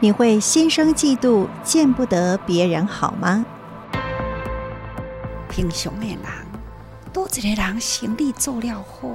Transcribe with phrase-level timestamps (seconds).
[0.00, 3.44] 你会心生嫉妒，见不得别人好吗？
[5.48, 6.20] 平常的人，
[7.12, 9.08] 多一个人生意做了好，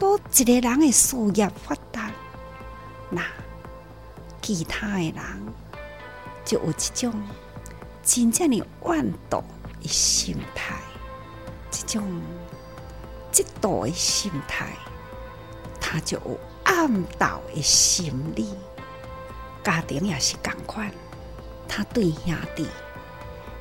[0.00, 2.10] 多一个人的事业发达，
[3.08, 3.22] 那
[4.42, 5.14] 其他的人
[6.44, 7.22] 就有这种
[8.02, 9.44] 真正的万毒
[9.80, 10.74] 的心态，
[11.70, 12.02] 这种
[13.30, 14.72] 嫉妒的心态，
[15.80, 16.18] 他就
[16.76, 18.48] 有暗道的心理。
[19.64, 20.90] 家庭也是同款，
[21.66, 22.66] 他对兄弟，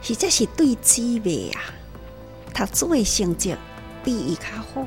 [0.01, 1.61] 实在是对姊妹啊，
[2.53, 3.55] 读书的成绩
[4.03, 4.85] 比伊较好，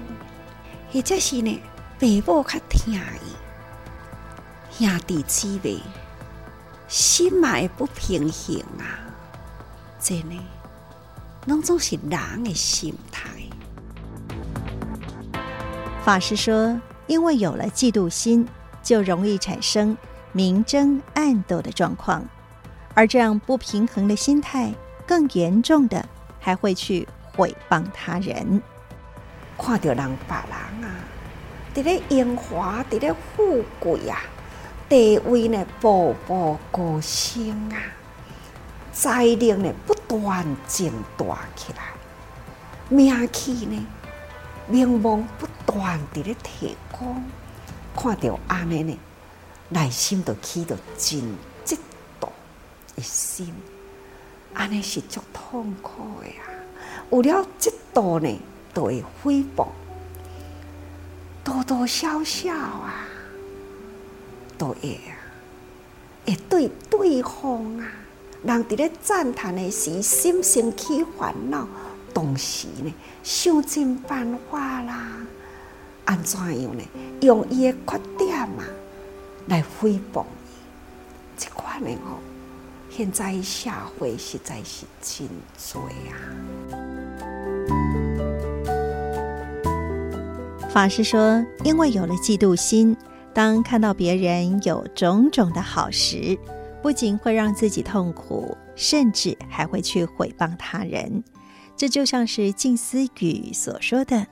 [0.92, 1.60] 或者是呢，
[1.98, 5.80] 父母较疼伊，兄弟姊妹
[6.86, 9.00] 心嘛会不平衡啊，
[9.98, 10.38] 这呢，
[11.46, 13.28] 拢总是人的心态。
[16.04, 18.46] 法师说，因为有了嫉妒心，
[18.80, 19.96] 就容易产生。
[20.32, 22.22] 明争暗斗的状况，
[22.92, 24.72] 而这样不平衡的心态，
[25.06, 26.06] 更严重的
[26.38, 28.62] 还会去诽谤他人。
[29.56, 30.94] 看到人别人啊，
[31.72, 34.20] 在咧荣华，在咧富贵啊，
[34.86, 37.80] 地位呢步步高升啊，
[38.92, 41.24] 财力呢不断增大
[41.56, 41.84] 起来，
[42.90, 43.86] 名气呢
[44.70, 47.14] 名望不断在咧提高，
[47.96, 48.98] 看到安尼呢。
[49.70, 51.20] 内心就起到真
[51.64, 51.76] 嫉
[52.18, 52.28] 妒
[52.96, 53.54] 的心，
[54.54, 56.48] 安尼是足痛苦的啊。
[57.10, 58.38] 有了嫉妒呢，
[58.72, 59.66] 都会诽谤，
[61.44, 63.06] 多多少少啊，
[64.56, 65.12] 都会啊，
[66.26, 67.86] 会对对方啊，
[68.42, 71.68] 人伫咧赞叹的时，心生起烦恼，
[72.12, 72.92] 同时呢，
[73.22, 75.12] 想尽办法啦，
[76.04, 76.82] 安怎样呢？
[77.20, 78.64] 用伊的缺点啊。
[79.46, 80.50] 来诽谤你，
[81.38, 82.18] 这款的哦，
[82.90, 85.26] 现在社会实在是真
[85.72, 86.12] 多啊。
[90.68, 92.94] 法师说，因为有了嫉妒心，
[93.32, 96.38] 当看到别人有种种的好时，
[96.82, 101.24] 不仅会让自己痛苦，甚至还会去诽谤他人。
[101.78, 104.26] 这就像是静思语所说的：“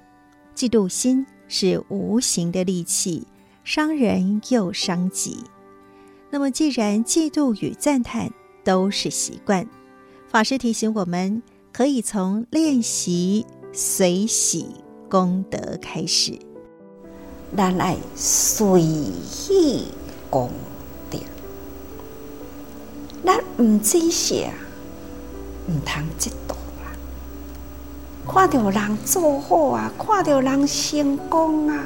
[0.54, 3.26] 嫉妒心是无形的利器。”
[3.62, 5.38] 伤人又伤己。
[6.30, 9.66] 那么，既然嫉妒与赞叹都是习惯，
[10.28, 11.42] 法师提醒我们，
[11.72, 14.66] 可以从练习随喜
[15.08, 16.38] 功德开始。
[17.56, 18.82] 咱爱随
[19.24, 19.84] 喜
[20.28, 20.50] 功
[21.08, 21.18] 德，
[23.24, 24.52] 咱唔珍惜啊，
[25.68, 26.55] 唔通嫉妒。
[28.28, 31.84] 看到人做好啊，看到人成功啊。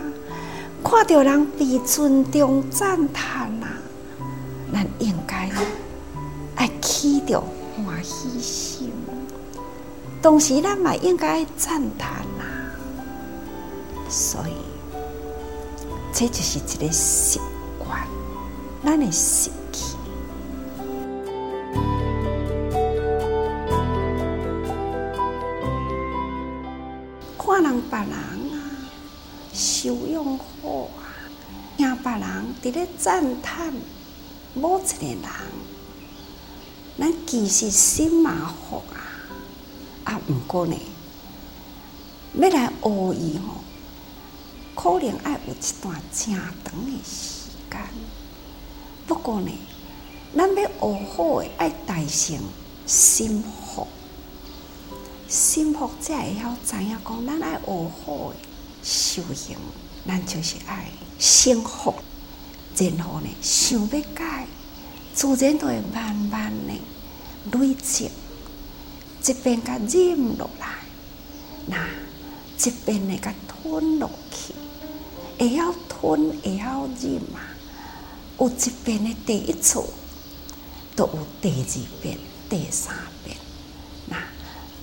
[0.82, 3.68] 看到人被尊重赞叹啊，
[4.72, 5.50] 咱应该
[6.56, 7.38] 爱起着
[7.76, 8.90] 欢喜心，
[10.22, 12.72] 同时咱嘛应该赞叹啊。
[14.08, 14.54] 所以，
[16.14, 17.38] 这就是一个习
[17.78, 18.00] 惯，
[18.82, 19.52] 咱的习
[27.90, 28.54] 别人啊，
[29.52, 30.38] 修养。
[30.62, 31.10] 好啊！
[31.76, 33.72] 听别人伫咧赞叹
[34.54, 35.18] 某一个人，
[36.98, 39.00] 咱其实心嘛好啊。
[40.04, 40.76] 啊，毋过呢，
[42.34, 43.62] 要来学伊吼，
[44.74, 47.80] 可能爱有一段正长的时间。
[49.06, 49.50] 不过呢，
[50.36, 52.36] 咱要学好诶，爱带上
[52.86, 53.88] 心好，
[55.30, 58.36] 心福才会晓知影讲，咱爱学好诶
[58.82, 59.56] 修行。
[60.04, 60.88] 咱就是爱
[61.20, 61.94] 幸福，
[62.76, 64.46] 然后呢，想要改，
[65.14, 66.72] 自然就会慢慢的
[67.56, 68.10] 累积，
[69.24, 70.66] 一边甲忍落来，
[71.66, 71.86] 那
[72.58, 74.52] 一边呢甲吞落去，
[75.38, 77.38] 会晓吞，会晓忍嘛。
[78.40, 79.80] 有一遍的第一次，
[80.96, 82.18] 都有第二遍、
[82.48, 83.36] 第三遍，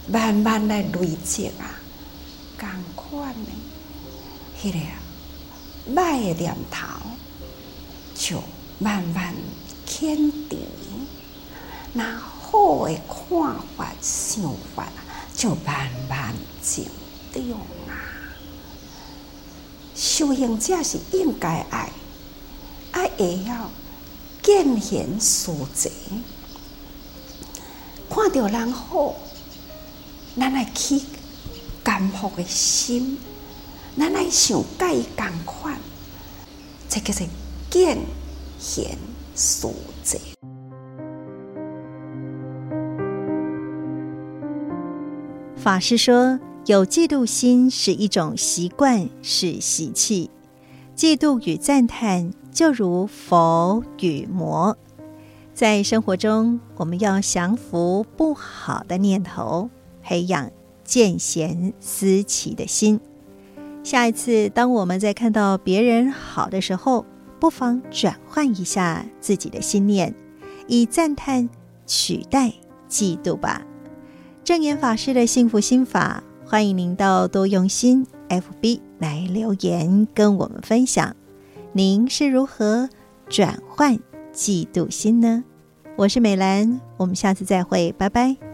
[0.08, 1.80] 慢慢来累积啊，
[2.58, 3.50] 共款呢，
[4.62, 4.88] 迄个歹。
[5.88, 6.86] 的念头
[8.14, 8.44] 就
[8.78, 9.34] 慢慢
[9.86, 10.18] 偏
[10.50, 10.68] 离，
[11.94, 14.44] 那好的看法、想
[14.76, 14.88] 法
[15.34, 16.86] 就慢慢静
[17.32, 17.42] 掉
[17.88, 17.96] 啊。
[19.96, 21.90] 修行者是应该爱，
[22.92, 23.72] 爱也要
[24.44, 25.90] 见贤思齐，
[28.10, 29.16] 看到人好，
[30.40, 31.04] 咱来起
[31.84, 33.18] 甘福的心。
[33.98, 35.76] 咱来想改共款，
[36.88, 37.26] 这个是
[37.72, 37.98] 见
[38.60, 38.96] 贤
[39.36, 39.74] 淑
[40.04, 40.20] 者。
[45.56, 50.30] 法师说，有嫉妒心是一种习惯，是习气。
[50.96, 54.78] 嫉妒与赞叹就如佛与魔。
[55.56, 59.72] 在生活中，我们要降服不好的念头，
[60.08, 60.50] 培养
[60.86, 62.98] 见贤思齐的心。
[63.84, 67.06] 下一次，当我们在看到别人好的时候，
[67.42, 70.16] 不妨转换一下自己的心念，
[70.66, 71.50] 以赞叹
[71.86, 72.54] 取代
[72.90, 73.66] 嫉妒吧。
[74.46, 81.14] 证严法师的幸福心法，欢迎您到多用心 FB 来留言跟我们分享，
[81.74, 82.88] 您是如何
[83.28, 84.00] 转换
[84.34, 85.44] 嫉妒心呢？
[85.98, 88.47] 我是美兰，我们下次再会，拜拜。